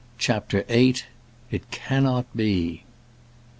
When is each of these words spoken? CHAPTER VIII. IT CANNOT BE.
CHAPTER 0.17 0.63
VIII. 0.63 0.95
IT 1.51 1.69
CANNOT 1.69 2.25
BE. 2.35 2.85